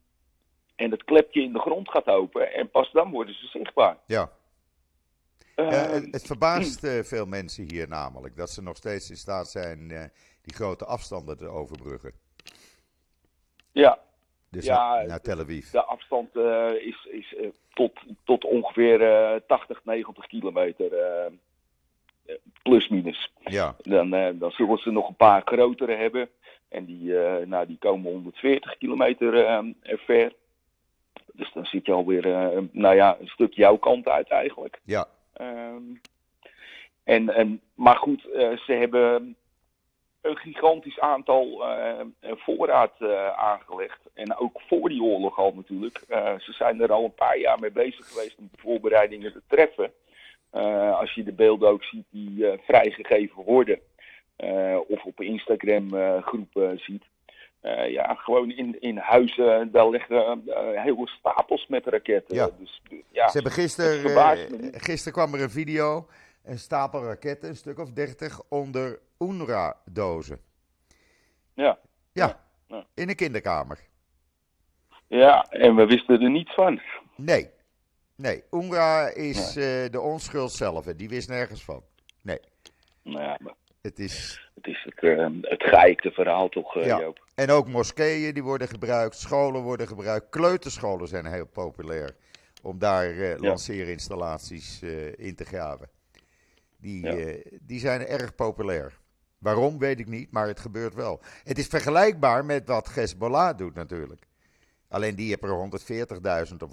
[0.77, 3.97] En het klepje in de grond gaat open en pas dan worden ze zichtbaar.
[4.07, 4.31] Ja.
[5.55, 9.89] het, het, verbaast veel mensen hier namelijk dat ze nog steeds in staat zijn
[10.43, 12.13] die grote afstanden te overbruggen.
[13.73, 13.99] Ja.
[14.51, 15.71] Dus ja, naar, naar Tel Aviv.
[15.71, 16.37] De afstand
[16.81, 17.37] is, is
[17.73, 17.93] tot,
[18.25, 18.99] tot ongeveer
[19.47, 20.91] 80, 90 kilometer
[22.63, 23.33] plus minus.
[23.45, 23.77] Ja.
[23.83, 26.29] Dan, uh, dan zullen ze nog een paar grotere hebben.
[26.69, 30.33] En die, uh, nou, die komen 140 kilometer uh, ver.
[31.33, 32.23] Dus dan zit je alweer,
[32.73, 34.81] nou ja, een stuk jouw kant uit eigenlijk.
[34.85, 35.09] Ja.
[35.41, 36.01] Um,
[37.05, 38.21] en, en, maar goed,
[38.65, 39.37] ze hebben
[40.21, 41.65] een gigantisch aantal
[42.21, 43.01] voorraad
[43.37, 44.01] aangelegd.
[44.15, 46.05] En ook voor die oorlog al natuurlijk.
[46.39, 49.93] ze zijn er al een paar jaar mee bezig geweest om de voorbereidingen te treffen.
[50.55, 53.79] Uh, als je de beelden ook ziet die uh, vrijgegeven worden,
[54.39, 55.91] uh, of op Instagram
[56.23, 57.05] groepen ziet.
[57.89, 60.43] ja, gewoon in, in huizen, daar liggen
[60.75, 62.37] hele stapels met raketten.
[62.37, 62.51] Ja.
[62.59, 66.07] Dus, ja, Ze hebben gisteren, gisteren kwam er een video,
[66.45, 70.41] een stapel raketten, een stuk of dertig, onder UNRWA-dozen.
[71.55, 71.79] Ja.
[72.13, 72.87] Ja, Ja.
[72.95, 73.79] In een kinderkamer.
[75.07, 76.81] Ja, en we wisten er niets van.
[77.17, 77.51] Nee.
[78.23, 81.83] Nee, UNRWA is eh, de onschuld zelf en die wist nergens van.
[82.23, 82.39] Nee,
[83.03, 84.49] Nou ja, maar het is...
[84.55, 87.01] het is het, het geëikte verhaal toch, eh, Ja.
[87.01, 87.27] Joop?
[87.35, 92.17] En ook moskeeën die worden gebruikt, scholen worden gebruikt, kleuterscholen zijn heel populair
[92.63, 94.83] om daar lanceerinstallaties
[95.17, 95.89] in te graven.
[96.77, 97.37] Die, Ja.
[97.61, 98.99] die zijn erg populair.
[99.39, 101.21] Waarom weet ik niet, maar het gebeurt wel.
[101.45, 104.28] Het is vergelijkbaar met wat Hezbollah doet natuurlijk.
[104.89, 105.57] Alleen die hebben er
[106.51, 106.71] 140.000 of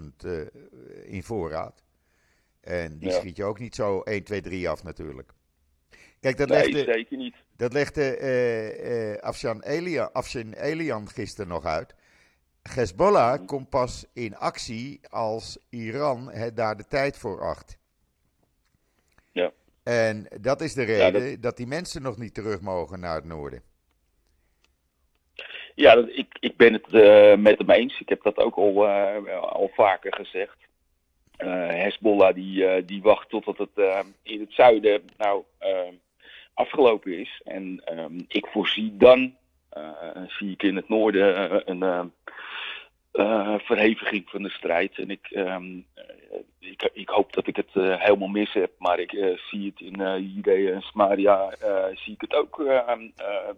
[0.00, 1.82] 150.000 eh, in voorraad.
[2.60, 3.18] En die Ja.
[3.18, 5.32] schiet je ook niet zo 1, 2, 3 af natuurlijk.
[6.20, 7.36] Kijk, dat Nee, legde, zeker niet.
[7.56, 11.94] dat legde eh, eh, Afshan, Elian, Afshan Elian gisteren nog uit.
[12.62, 17.78] Hezbollah komt pas in actie als Iran het daar de tijd voor acht.
[19.32, 19.52] Ja.
[19.82, 21.56] En dat is de Ja, reden dat...
[21.56, 23.62] die mensen nog niet terug mogen naar het noorden.
[25.74, 28.00] Ja, ik, ik ben het eh, met hem eens.
[28.00, 30.56] Ik heb dat ook al, eh, al vaker gezegd.
[31.36, 35.44] Eh Hezbollah die, die wacht totdat het in het zuiden nou
[36.54, 37.40] afgelopen is.
[37.44, 39.34] En ehm, ik voorzie dan,
[40.28, 42.12] zie ik in het noorden een
[43.60, 44.98] verheviging van de strijd.
[44.98, 49.10] En ik, ehm, eh, ik, ik hoop dat ik het helemaal mis heb, maar ik
[49.50, 51.50] zie het in uh, Judea en Samaria,
[51.94, 53.54] zie ik het ook eh, eh, eh,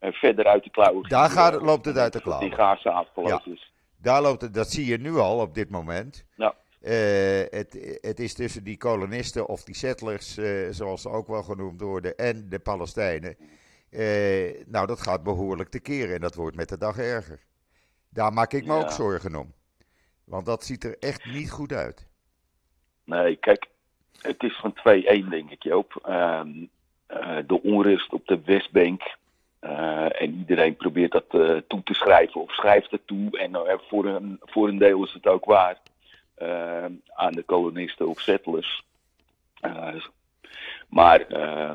[0.00, 1.08] verder uit de klauwen.
[1.08, 2.76] Daar gaat loopt het uit de dat Die klauwen.
[2.76, 3.72] Gaza afgelopen is.
[3.96, 6.24] Daar loopt het, dat zie je nu al op dit moment.
[6.36, 6.54] Ja.
[6.80, 11.42] Eh, het, het is tussen die kolonisten of die settlers, eh, zoals ze ook wel
[11.42, 13.36] genoemd worden, en de Palestijnen.
[13.90, 17.40] Eh, nou, dat gaat behoorlijk te keren en dat wordt met de dag erger.
[18.10, 18.80] Daar maak ik me Ja.
[18.80, 19.52] ook zorgen om.
[20.24, 22.06] Want dat ziet er echt niet goed uit.
[23.04, 23.66] Nee, kijk,
[24.20, 26.00] het is van 2-1 denk ik Joop.
[26.04, 26.48] Ehm,
[27.06, 29.16] eh, de onrust op de Westbank.
[29.60, 33.38] Eh, en iedereen probeert dat eh, toe te schrijven of schrijft het toe.
[33.38, 35.78] En eh, voor, een, voor een deel is het ook waar.
[37.14, 38.82] Aan de kolonisten of settlers.
[40.88, 41.24] Maar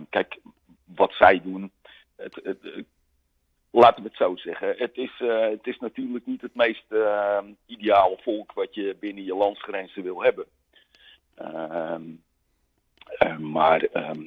[0.10, 0.40] kijk,
[0.86, 1.72] wat zij doen.
[2.16, 2.86] Het, het, het-
[3.72, 4.76] laten we het zo zeggen.
[4.78, 5.12] Het is,
[5.52, 6.86] het is natuurlijk niet het meest
[7.66, 10.46] ideale volk wat je binnen je landsgrenzen wil hebben.
[11.36, 12.02] Ehm,
[13.18, 14.24] eh, maar ehm,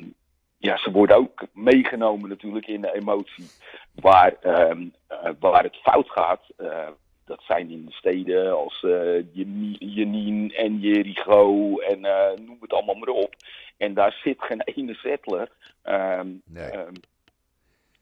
[0.66, 3.46] ja, ze worden ook meegenomen natuurlijk in de emotie.
[3.94, 6.88] Waar, ehm, eh, waar het fout gaat, eh,
[7.24, 12.72] dat zijn in de steden als eh Jeni- Jenin en Jericho en eh, noem het
[12.72, 13.34] allemaal maar op.
[13.76, 15.48] En daar zit geen ene settler.
[15.82, 16.70] Ehm, Nee.
[16.70, 16.92] ehm,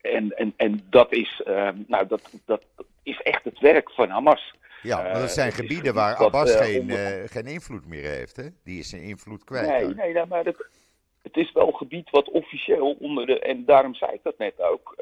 [0.00, 1.40] en, en, en dat, is,
[1.87, 2.62] nou, dat, dat
[3.03, 4.55] is echt het werk van Hamas.
[4.83, 7.87] Ja, maar dat Eh, zijn gebieden gebied waar Abbas eh, geen, onder- eh, geen invloed
[7.87, 8.37] meer heeft.
[8.37, 8.44] Hè?
[8.64, 9.68] Die is zijn invloed kwijt.
[9.68, 10.66] Nee, nee, nee, maar het,
[11.24, 13.38] het is wel gebied wat officieel onder de.
[13.38, 14.94] En daarom zei ik dat net ook.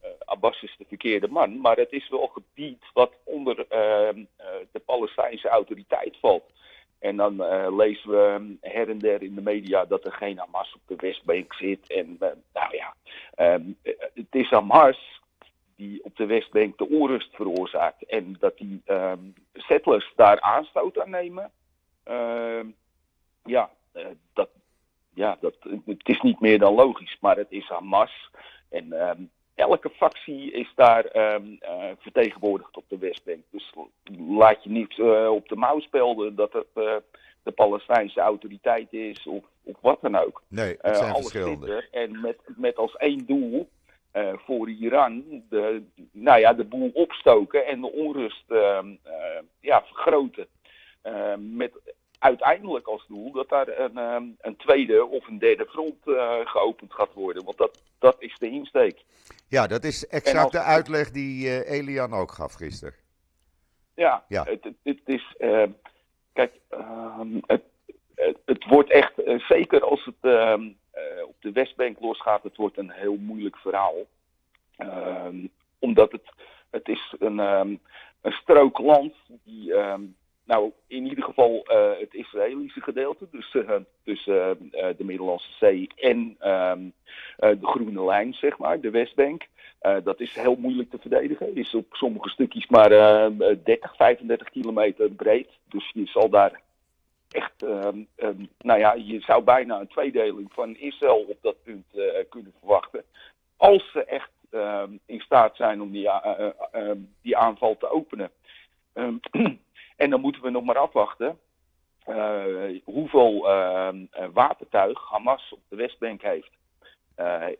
[0.00, 4.46] eh, Abbas is de verkeerde man, maar het is wel gebied wat onder ehm, eh,
[4.72, 6.44] de Palestijnse autoriteit valt.
[6.98, 10.38] En dan eh, lezen we ehm, her en der in de media dat er geen
[10.38, 11.92] Hamas op de Westbank zit.
[11.92, 12.16] En
[12.52, 12.94] nou ja,
[14.14, 15.20] het is Hamas
[15.76, 18.04] die op de Westbank de onrust veroorzaakt.
[18.04, 18.82] En dat die
[19.54, 21.50] settlers daar aanstoot aan nemen.
[23.44, 23.70] ja,
[24.32, 24.48] dat,
[25.14, 28.30] ja dat, het is niet meer dan logisch, maar het is Hamas.
[28.70, 29.22] En ehm,
[29.54, 33.42] elke factie is daar ehm, eh, vertegenwoordigd op de Westbank.
[33.50, 33.72] Dus
[34.28, 36.96] laat je niet eh, op de mouw spelden dat het eh,
[37.42, 40.42] de Palestijnse autoriteit is of, of wat dan ook.
[40.48, 41.74] Nee, het zijn alles verschillende.
[41.74, 41.88] er.
[41.90, 43.68] En met, met als één doel
[44.36, 50.46] voor Iran de, nou ja, de boel opstoken en de onrust ehm, eh, ja, vergroten.
[51.38, 51.72] Met
[52.22, 56.92] uiteindelijk als doel dat daar een, ehm, een tweede of een derde front eh, geopend
[56.92, 57.44] gaat worden.
[57.44, 59.04] Want dat, dat is de insteek.
[59.48, 62.94] Ja, dat is exact als- de uitleg die eh, Elian ook gaf gisteren.
[63.94, 64.44] Ja, Ja.
[64.44, 65.34] Het, het, het is.
[65.38, 65.70] ehm,
[66.32, 67.62] kijk, ehm, het,
[68.44, 70.16] het, wordt echt, eh, zeker als het
[71.26, 73.96] op de Westbank losgaat, het wordt een heel moeilijk verhaal.
[75.78, 76.28] Omdat het,
[76.70, 77.80] het is een, een
[78.32, 79.74] strook land die.
[80.52, 85.88] Nou, in ieder geval eh, het Israëlische gedeelte, dus eh, tussen eh, de Middellandse Zee
[85.96, 86.80] en ehm,
[87.36, 89.42] eh, de Groene Lijn, zeg maar, de Westbank.
[89.78, 91.56] Eh, dat is heel moeilijk te verdedigen.
[91.56, 95.48] Is op sommige stukjes maar eh, 30, 35 kilometer breed.
[95.68, 96.60] Dus je zal daar
[97.30, 101.86] echt, ehm, ehm, nou ja, je zou bijna een tweedeling van Israël op dat punt
[101.94, 103.04] eh, kunnen verwachten.
[103.56, 107.88] Als ze echt ehm, in staat zijn om die, eh, eh, ehm, die aanval te
[107.88, 108.30] openen.
[110.02, 111.38] En dan moeten we nog maar afwachten
[112.04, 116.50] eh, hoeveel ehm, eh, watertuig Hamas op de Westbank heeft.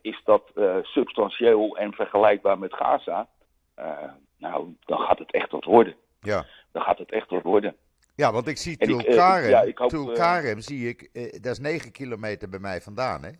[0.01, 0.51] is dat
[0.81, 3.27] substantieel en vergelijkbaar met Gaza?
[4.37, 5.95] nou, dan gaat het echt wat worden.
[6.19, 6.45] Ja.
[6.71, 7.75] Dan gaat het echt wat worden.
[8.15, 11.09] Ja, want ik zie Tulkarem, ja, Tulkarem zie ik,
[11.43, 13.23] dat is 9 kilometer bij mij vandaan.
[13.23, 13.31] Hè?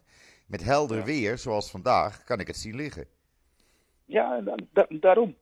[0.48, 3.08] Met helder weer, zoals vandaag, kan ik het zien liggen.
[4.06, 4.44] Ja,
[4.90, 5.36] daarom.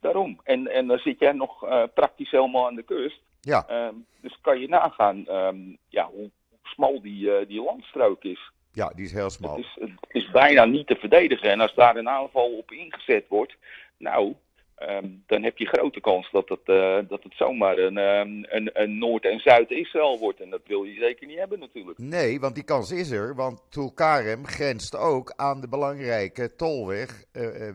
[0.00, 0.40] Daarom.
[0.44, 3.20] En, en dan zit jij nog praktisch helemaal aan de kust.
[3.40, 3.64] Ja.
[3.68, 6.30] Ehm, dus kan je nagaan ehm, ja, hoe,
[6.62, 8.50] smal die, uh, die landstrook is.
[8.72, 9.56] Ja, die is heel smal.
[9.56, 11.50] Het is, het is bijna niet te verdedigen.
[11.50, 13.56] En als daar een aanval op ingezet wordt,
[13.98, 14.34] nou,
[14.74, 18.98] ehm, dan heb je grote kans dat het, uh, dat het zomaar een, een, een
[18.98, 20.40] Noord- en Zuid-Israël wordt.
[20.40, 21.98] En dat wil je zeker niet hebben natuurlijk.
[21.98, 23.34] Nee, want die kans is er.
[23.34, 27.24] Want Tulkarem grenst ook aan de belangrijke tolweg,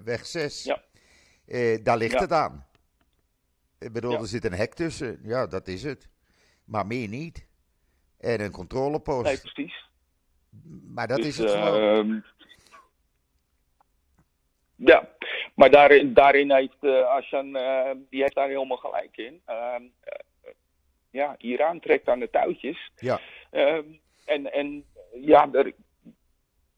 [0.03, 0.63] weg 6.
[0.63, 0.81] Ja.
[1.83, 2.65] Daar ligt het aan.
[3.79, 5.19] Ik bedoel, er zit een hek tussen.
[5.23, 6.09] Ja, dat is het.
[6.65, 7.47] Maar meer niet.
[8.19, 9.25] En een controlepost.
[9.25, 9.89] Nee, precies.
[10.87, 12.09] Maar dat dus, is het gewoon.
[12.09, 12.21] Uh,
[14.75, 15.09] ja,
[15.55, 19.41] maar daarin, daarin heeft uh, Ashan, uh, die heeft daar helemaal gelijk in.
[19.45, 19.83] Ehm,
[21.09, 22.91] ja, Iran trekt aan de touwtjes.
[22.95, 23.19] Ja.
[23.49, 23.85] Ehm,
[24.25, 24.85] en, en
[25.21, 25.73] ja, er,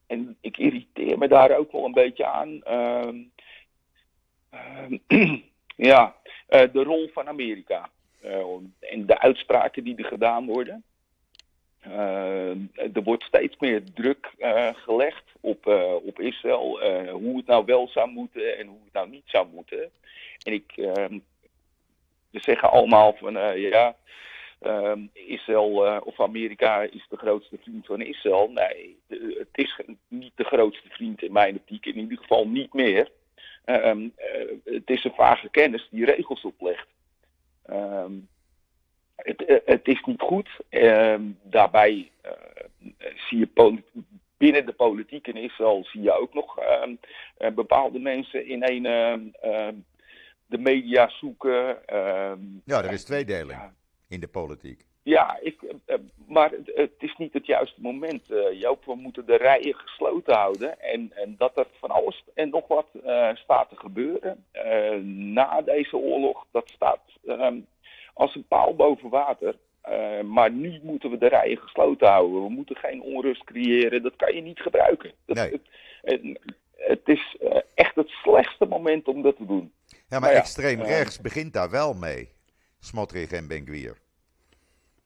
[0.07, 2.61] en ik irriteer me daar ook wel een beetje aan.
[5.91, 6.15] ja,
[6.49, 7.89] uh, de rol van Amerika
[8.23, 8.45] uh,
[8.79, 10.83] en de uitspraken die er gedaan worden.
[11.87, 12.49] Uh,
[12.93, 14.33] er wordt steeds meer druk
[14.73, 15.65] gelegd op,
[16.03, 16.79] op Israël,
[17.11, 19.91] hoe het nou wel zou moeten en hoe het nou niet zou moeten.
[20.43, 20.71] En ik,
[22.29, 23.95] we zeggen allemaal van ja,
[25.13, 28.51] Israël of Amerika is de grootste vriend van Israël.
[28.51, 28.97] Nee,
[29.37, 33.09] het is niet de grootste vriend in mijn optiek, in ieder geval niet meer.
[33.65, 36.87] Um, uh, het is een vage kennis die regels oplegt.
[37.69, 38.29] Um,
[39.15, 40.49] het, uh, het, is niet goed.
[40.69, 42.11] Um, daarbij
[43.15, 43.81] zie je
[44.37, 46.59] binnen de politiek in Israël zie je ook nog
[47.55, 48.83] bepaalde mensen in een
[50.45, 51.77] de media zoeken.
[52.65, 53.73] ja, er is tweedeling ja.
[54.07, 54.85] in de politiek.
[55.03, 55.95] Ja, ik, uh,
[56.27, 58.85] maar het, het, is niet het juiste moment, uh, Joop.
[58.85, 60.81] We moeten de rijen gesloten houden.
[60.81, 64.45] En, en dat er van alles en nog wat uh, staat te gebeuren
[65.33, 67.59] na deze oorlog, dat staat ehm,
[68.13, 69.55] als een paal boven water.
[70.25, 72.43] maar nu moeten we de rijen gesloten houden.
[72.43, 74.03] We moeten geen onrust creëren.
[74.03, 75.11] Dat kan je niet gebruiken.
[75.25, 75.61] Dat, nee.
[76.01, 76.39] het,
[76.75, 77.37] het, is
[77.73, 79.73] echt het slechtste moment om dat te doen.
[79.87, 82.29] Ja, maar, maar extreem rechts begint daar wel mee.
[82.79, 84.02] Smotrich en Benguier.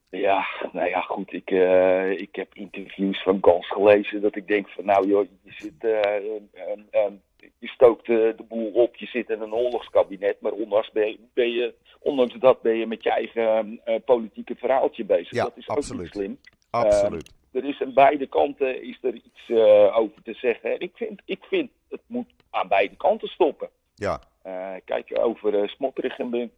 [0.10, 1.34] Ja, nou ja, goed.
[1.34, 5.52] Ik, uh, ik heb interviews van Gans gelezen dat ik denk van, nou joh, je
[5.52, 7.12] zit, uh,
[7.60, 11.52] je stookt de boel op, je zit in een oorlogskabinet, maar ondanks, ben je, ben
[11.52, 15.32] je, ondanks dat ben je met je eigen politieke verhaaltje bezig.
[15.32, 16.00] Ja, dat is absoluut.
[16.00, 16.38] ook niet slim.
[16.70, 17.34] Absoluut.
[17.52, 19.50] er is aan beide kanten is er iets
[19.94, 20.72] over te zeggen.
[20.72, 23.70] En ik vind, ik vind, het moet aan beide kanten stoppen.
[23.96, 24.22] Ja.
[24.86, 26.52] kijk, over Smotterig en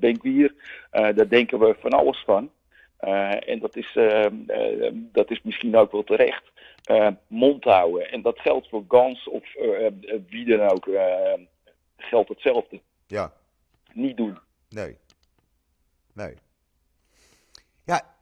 [0.00, 0.54] Benguier,
[0.90, 2.50] daar denken we van alles van.
[3.00, 6.42] Uh, en dat is, uh, uh, dat is misschien ook wel terecht.
[7.26, 8.10] mond houden.
[8.10, 9.44] En dat geldt voor Gans of
[10.28, 10.88] wie dan ook.
[11.96, 12.80] geldt hetzelfde.
[13.06, 13.32] Ja.
[13.92, 14.38] Niet doen.
[14.68, 14.96] Nee.
[16.12, 16.34] Nee.
[17.84, 18.16] Ja,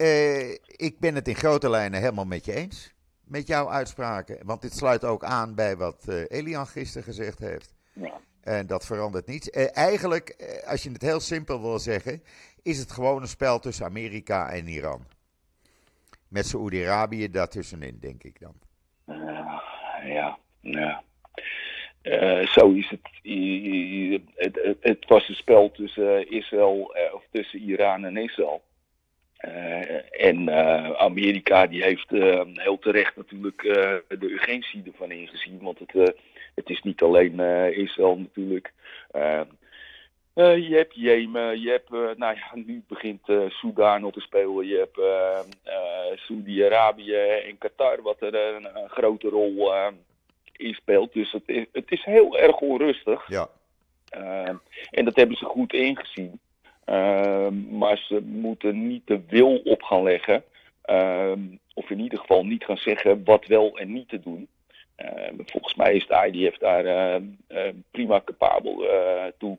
[0.67, 2.95] ik ben het in grote lijnen helemaal met je eens.
[3.25, 4.39] Met jouw uitspraken.
[4.45, 7.75] Want dit sluit ook aan bij wat Elian gisteren gezegd heeft.
[7.93, 8.21] Ja.
[8.41, 9.51] En dat verandert niets.
[9.51, 12.23] eigenlijk, als je het heel simpel wil zeggen,
[12.63, 15.05] is het gewoon een spel tussen Amerika en Iran.
[16.29, 18.55] Met Saoedi-Arabië daartussenin, denk ik dan.
[20.05, 21.03] Ja, ja.
[22.03, 23.01] Uh, zo is het.
[24.81, 28.63] Het, was een spel tussen Israël, uh, of tussen Iran en Israël.
[30.11, 30.51] en
[30.99, 32.11] Amerika die heeft
[32.55, 33.63] heel terecht natuurlijk
[34.09, 35.59] de urgentie ervan ingezien.
[35.63, 36.15] Want het,
[36.55, 37.41] het is niet alleen
[37.75, 38.73] Israël natuurlijk.
[40.35, 44.21] Uh, je hebt Jemen, je hebt, uh, nou ja, nu begint uh, Soudaan op te
[44.21, 44.67] spelen.
[44.67, 45.01] Je hebt
[46.21, 49.73] Saudi-Arabië en Qatar, wat er een, een grote rol
[50.57, 51.13] in speelt.
[51.13, 53.29] Dus het is, het is heel erg onrustig.
[53.29, 53.49] Ja.
[54.91, 56.41] en dat hebben ze goed ingezien.
[57.71, 60.45] maar ze moeten niet de wil op gaan leggen.
[61.75, 64.49] of in ieder geval niet gaan zeggen wat wel en niet te doen.
[65.47, 67.21] volgens mij is de IDF daar
[67.91, 68.85] prima capabel
[69.39, 69.59] toe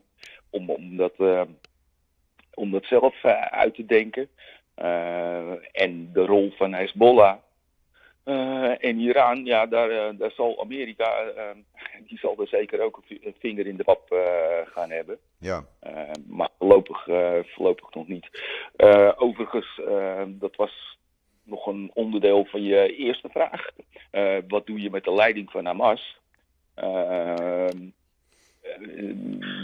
[0.54, 1.42] om, om, dat, uh,
[2.54, 4.28] om dat zelf uh, uit te denken.
[4.78, 7.36] Uh, en de rol van Hezbollah
[8.78, 11.32] en Iran, ja, daar, daar zal Amerika,
[12.06, 14.16] die zal er zeker ook een vinger in de pap
[14.64, 15.18] gaan hebben.
[15.38, 15.64] Ja.
[16.26, 17.04] maar voorlopig,
[17.54, 18.28] voorlopig nog niet.
[19.16, 19.80] overigens,
[20.26, 20.98] dat was
[21.44, 23.70] nog een onderdeel van je eerste vraag.
[24.10, 26.20] Eh, wat doe je met de leiding van Hamas?
[26.78, 27.66] Uh,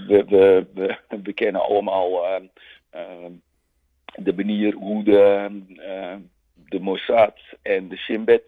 [0.07, 2.41] we, we, we, we, kennen allemaal
[4.15, 5.49] de manier hoe de,
[6.55, 8.45] de Mossad en de Shin Bet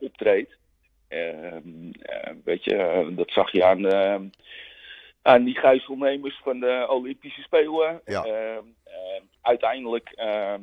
[0.00, 0.56] optreedt.
[2.44, 3.80] weet je, dat zag je aan
[5.28, 8.00] aan die gijzelnemers van de Olympische Spelen.
[8.04, 8.22] Ja.
[8.24, 10.60] Ehm, ehm, uiteindelijk ehm,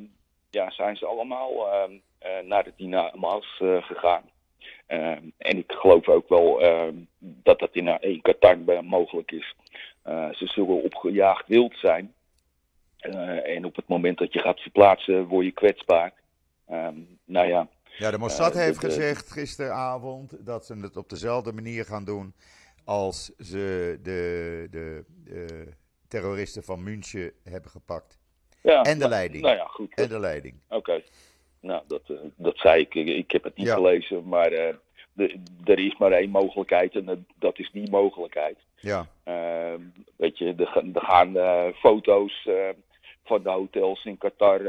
[0.49, 4.23] ja, zijn ze allemaal eh, naar de Dinamas gegaan.
[5.37, 6.59] En ik geloof ook wel
[7.19, 9.55] dat dat in, in Qatar mogelijk is.
[10.07, 12.13] Uh, ze zullen opgejaagd wild zijn.
[13.43, 16.13] en op het moment dat je gaat verplaatsen, word je kwetsbaar.
[17.25, 17.67] nou ja.
[17.97, 22.33] Ja, de Mossad heeft gezegd gisteravond dat ze het op dezelfde manier gaan doen
[22.85, 25.67] als ze de, de, de
[26.07, 28.19] terroristen van München hebben gepakt.
[28.61, 29.43] Ja, en de leiding.
[29.43, 29.93] Nou ja, goed.
[29.93, 30.55] En de leiding.
[30.69, 31.01] Oké.
[31.65, 32.93] Nou, dat, eh, dat zei ik.
[32.95, 34.73] Ik heb het niet gelezen, maar uh,
[35.13, 38.57] de, er is maar één mogelijkheid en dat is die mogelijkheid.
[38.75, 39.07] Ja.
[39.27, 39.73] Uh,
[40.15, 42.47] weet je, er, gaan uh, foto's
[43.23, 44.63] van de hotels in Qatar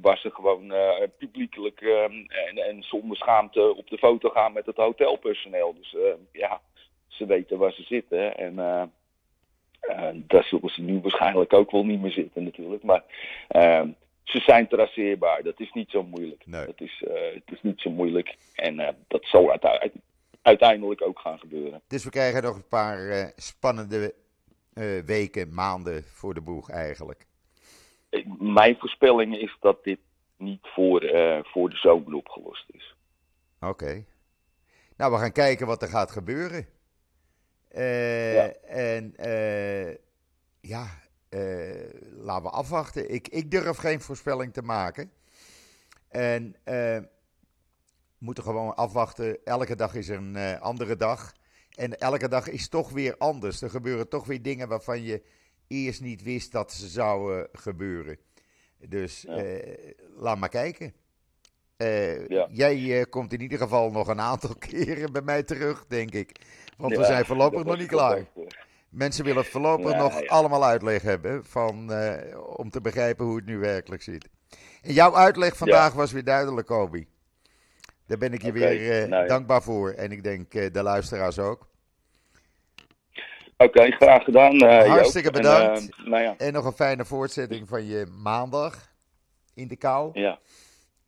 [0.00, 0.72] waar ze gewoon
[1.18, 5.74] publiekelijk en, en zonder schaamte op de foto gaan met het hotelpersoneel.
[5.74, 5.96] Dus
[6.32, 6.60] ja,
[7.06, 8.36] ze weten waar ze zitten.
[8.36, 8.52] En
[9.88, 12.82] uh, daar zullen ze nu waarschijnlijk ook wel niet meer zitten natuurlijk.
[12.82, 13.02] Maar
[13.50, 13.82] uh,
[14.22, 15.42] ze zijn traceerbaar.
[15.42, 16.46] Dat is niet zo moeilijk.
[16.46, 16.66] Nee.
[16.66, 18.36] Dat is, uh, het is niet zo moeilijk.
[18.54, 19.58] En dat zal
[20.42, 21.82] uiteindelijk ook gaan gebeuren.
[21.88, 24.14] Dus we krijgen nog een paar spannende
[25.06, 27.26] weken, maanden voor de boeg eigenlijk.
[28.38, 29.98] Mijn voorspelling is dat dit
[30.36, 31.00] niet voor,
[31.42, 32.94] voor de zomer opgelost is.
[33.60, 34.04] Oké.
[34.96, 36.66] Nou, we gaan kijken wat er gaat gebeuren.
[37.74, 39.14] Uh, En
[40.60, 40.86] ja,
[42.16, 43.10] laten we afwachten.
[43.10, 45.12] Ik, ik durf geen voorspelling te maken.
[46.08, 47.08] En we
[48.18, 49.44] moeten gewoon afwachten.
[49.44, 51.32] Elke dag is een andere dag.
[51.74, 53.62] En elke dag is toch weer anders.
[53.62, 55.22] Er gebeuren toch weer dingen waarvan je
[55.66, 58.18] eerst niet wist dat ze zouden gebeuren.
[58.78, 59.60] Dus ja.
[60.16, 60.94] laat maar kijken.
[62.28, 62.48] Ja.
[62.50, 66.40] Jij komt in ieder geval nog een aantal keren bij mij terug, denk ik.
[66.76, 68.26] Want we zijn voorlopig nog niet klaar.
[68.92, 72.12] Mensen willen voorlopig nog allemaal uitleg hebben van, uh,
[72.56, 74.28] om te begrijpen hoe het nu werkelijk zit.
[74.82, 77.06] En jouw uitleg vandaag was weer duidelijk, Kobi.
[78.06, 79.90] Daar ben ik je weer uh, nou, dankbaar voor.
[79.90, 81.68] En ik denk uh, de luisteraars ook.
[83.56, 84.62] Oké, graag gedaan.
[84.88, 85.78] Hartstikke bedankt.
[85.96, 88.94] En, nou en, nog een fijne voortzetting van je maandag
[89.54, 90.20] in de kou.
[90.20, 90.38] Ja.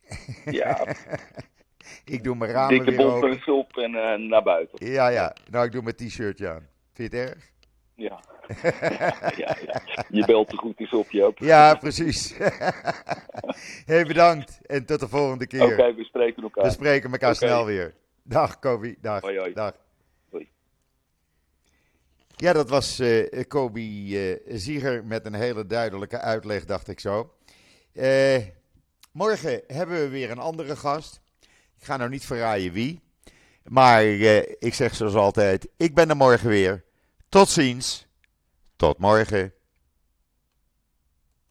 [0.45, 0.87] Ja.
[2.05, 3.53] Ik doe mijn ramen Dikke weer open.
[3.53, 4.91] op en naar buiten.
[4.91, 5.35] Ja, ja.
[5.49, 6.67] Nou, ik doe mijn t-shirtje aan.
[6.93, 7.53] Vind je het erg?
[7.95, 8.23] Ja.
[9.37, 9.81] ja, ja.
[10.09, 11.37] Je belt te goed eens op, Joop.
[11.37, 12.33] Ja, precies.
[13.91, 14.59] hey, bedankt.
[14.65, 15.63] En tot de volgende keer.
[15.63, 16.63] Oké, we spreken elkaar.
[16.63, 17.93] We spreken elkaar snel weer.
[18.23, 18.95] Dag, Kobi.
[19.01, 19.21] Dag.
[19.21, 19.53] Hoi, hoi.
[19.53, 19.73] Dag.
[20.29, 20.49] Hoi.
[22.35, 27.33] Ja, dat was uh, Kobi uh, Zieger met een hele duidelijke uitleg, dacht ik zo.
[27.93, 28.37] Uh,
[29.11, 31.21] morgen hebben we weer een andere gast.
[31.77, 33.03] Ik ga nou niet verraaien wie.
[33.63, 36.84] Maar eh, ik zeg zoals altijd, ik ben er morgen weer.
[37.35, 38.05] Tot ziens.
[38.75, 39.54] Tot morgen.